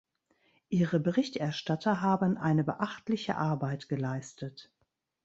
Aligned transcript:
Ihre 0.69 0.99
Berichterstatter 0.99 2.01
haben 2.01 2.35
eine 2.35 2.63
beachtliche 2.63 3.37
Arbeit 3.37 3.87
geleistet. 3.87 4.71